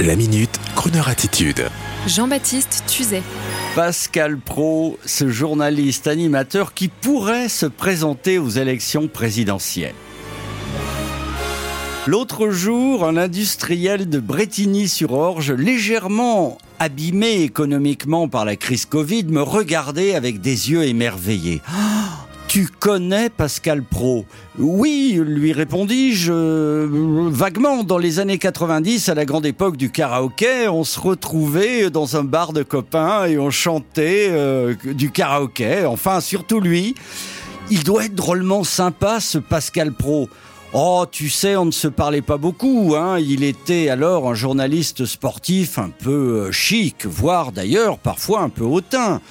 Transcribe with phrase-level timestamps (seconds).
[0.00, 1.68] La minute, Kroneur attitude.
[2.08, 3.22] Jean-Baptiste Tuzet.
[3.76, 9.94] Pascal Pro, ce journaliste animateur qui pourrait se présenter aux élections présidentielles.
[12.06, 20.14] L'autre jour, un industriel de Bretigny-sur-Orge, légèrement abîmé économiquement par la crise Covid, me regardait
[20.14, 21.60] avec des yeux émerveillés.
[22.52, 24.26] Tu connais Pascal Pro
[24.58, 26.86] Oui, lui répondis-je, euh,
[27.30, 27.82] vaguement.
[27.82, 32.24] Dans les années 90, à la grande époque du karaoké, on se retrouvait dans un
[32.24, 35.86] bar de copains et on chantait euh, du karaoké.
[35.86, 36.94] Enfin, surtout lui.
[37.70, 40.28] Il doit être drôlement sympa, ce Pascal Pro.
[40.74, 42.96] Oh, tu sais, on ne se parlait pas beaucoup.
[42.98, 43.18] Hein.
[43.18, 46.10] Il était alors un journaliste sportif un peu
[46.48, 49.22] euh, chic, voire d'ailleurs parfois un peu hautain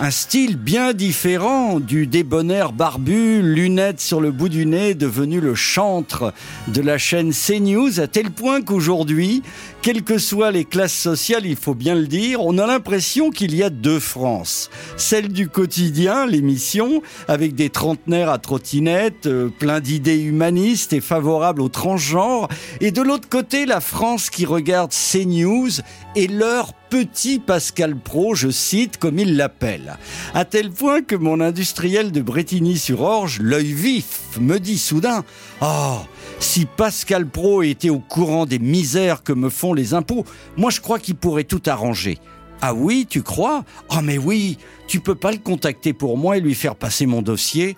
[0.00, 5.54] un style bien différent du débonnaire barbu, lunettes sur le bout du nez, devenu le
[5.54, 6.32] chantre
[6.68, 9.42] de la chaîne CNews, à tel point qu'aujourd'hui,
[9.84, 13.54] quelles que soient les classes sociales, il faut bien le dire, on a l'impression qu'il
[13.54, 14.70] y a deux France.
[14.96, 21.60] Celle du quotidien, l'émission, avec des trentenaires à trottinette, euh, plein d'idées humanistes et favorables
[21.60, 22.48] aux transgenres,
[22.80, 25.82] et de l'autre côté, la France qui regarde CNews
[26.16, 29.98] et leur petit Pascal Pro, je cite comme il l'appelle.
[30.32, 35.24] À tel point que mon industriel de Bretigny-sur-Orge, l'œil vif, me dit soudain
[35.60, 35.98] Oh,
[36.38, 40.24] si Pascal Pro était au courant des misères que me font les impôts,
[40.56, 42.18] moi je crois qu'il pourrait tout arranger.
[42.60, 43.64] Ah oui, tu crois?
[43.90, 47.20] Oh mais oui, tu peux pas le contacter pour moi et lui faire passer mon
[47.20, 47.76] dossier.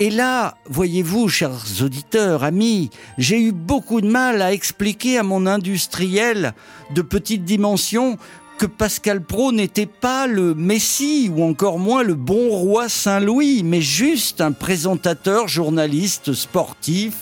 [0.00, 5.46] Et là, voyez-vous, chers auditeurs, amis, j'ai eu beaucoup de mal à expliquer à mon
[5.46, 6.54] industriel
[6.94, 8.16] de petite dimension
[8.58, 13.80] que Pascal Pro n'était pas le Messie ou encore moins le bon roi Saint-Louis, mais
[13.80, 17.14] juste un présentateur, journaliste, sportif,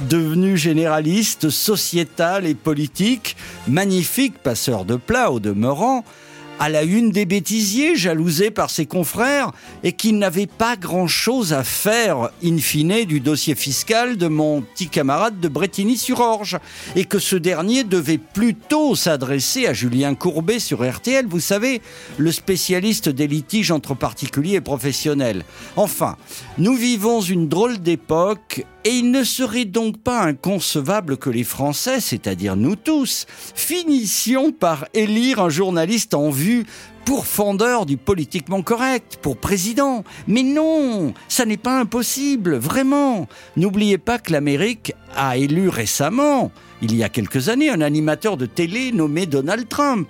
[0.00, 6.04] devenu généraliste, sociétal et politique, magnifique passeur de plats au demeurant,
[6.58, 9.52] à la une des bêtisiers, jalousé par ses confrères,
[9.82, 14.88] et qui n'avait pas grand-chose à faire, in fine, du dossier fiscal de mon petit
[14.88, 16.58] camarade de Bretigny-sur-Orge,
[16.94, 21.82] et que ce dernier devait plutôt s'adresser à Julien Courbet sur RTL, vous savez,
[22.18, 25.44] le spécialiste des litiges entre particuliers et professionnels.
[25.76, 26.16] Enfin,
[26.58, 32.00] nous vivons une drôle d'époque, et il ne serait donc pas inconcevable que les Français,
[32.00, 36.66] c'est-à-dire nous tous, finissions par élire un journaliste en vue
[37.04, 40.04] pour fondeur du politiquement correct, pour président.
[40.26, 43.28] Mais non, ça n'est pas impossible, vraiment.
[43.56, 48.46] N'oubliez pas que l'Amérique a élu récemment, il y a quelques années, un animateur de
[48.46, 50.08] télé nommé Donald Trump.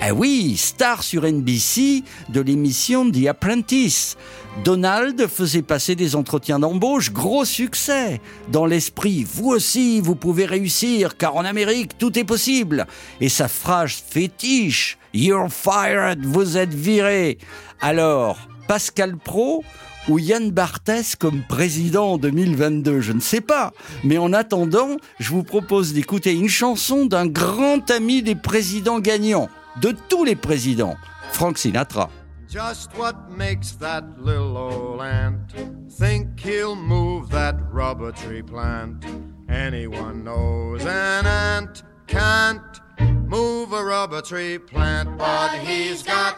[0.00, 4.16] Ah oui, star sur NBC de l'émission The Apprentice.
[4.62, 8.20] Donald faisait passer des entretiens d'embauche, gros succès.
[8.48, 12.86] Dans l'esprit, vous aussi, vous pouvez réussir, car en Amérique, tout est possible.
[13.20, 17.38] Et sa phrase fétiche, You're fired, vous êtes viré.
[17.80, 18.36] Alors,
[18.68, 19.64] Pascal Pro
[20.08, 23.72] ou Yann Barthès comme président en 2022, je ne sais pas.
[24.04, 29.48] Mais en attendant, je vous propose d'écouter une chanson d'un grand ami des présidents gagnants
[29.80, 30.96] de tous les présidents,
[31.32, 32.08] Frank Sinatra.
[32.48, 35.52] Just what makes that little old ant
[35.90, 39.04] think he'll move that rubber tree plant?
[39.48, 42.80] Anyone knows an ant can't
[43.26, 46.36] move a rubber tree plant, but he's got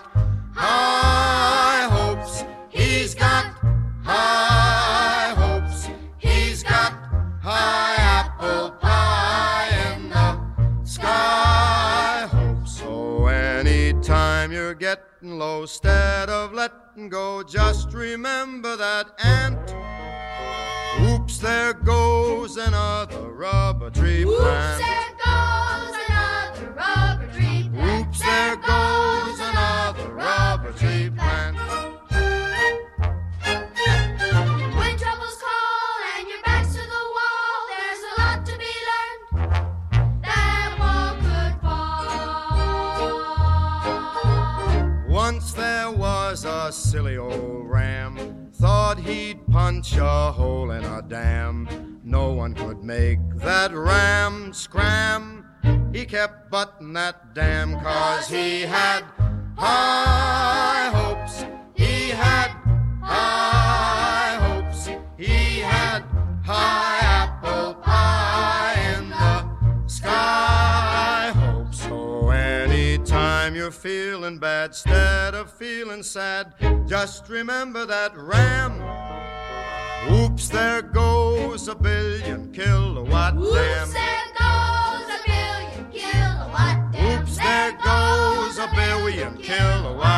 [14.38, 19.74] anytime you're getting low, instead of letting go, just remember that ant.
[21.10, 24.80] Oops, there goes another rubber tree plant.
[24.80, 24.97] Oops, there
[45.30, 52.00] Once there was a silly old ram, thought he'd punch a hole in a dam.
[52.02, 55.44] No one could make that ram scram.
[55.92, 59.04] He kept butting that dam cause he had
[59.58, 61.44] high hopes.
[61.74, 62.48] He had
[63.02, 63.57] high
[74.28, 76.52] feeling bad, instead of feeling sad,
[76.86, 78.74] just remember that ram.
[80.12, 83.88] Oops, there goes a billion kilowatt Oops, dam.
[83.90, 87.22] There goes a billion kilowatt dam.
[87.22, 89.46] Oops, there, there goes, goes a billion kilowatt.
[89.46, 90.17] kilowatt.